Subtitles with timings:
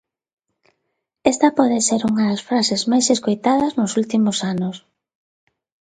[1.31, 4.75] Esta pode ser unha das frases máis escoitadas nos últimos anos.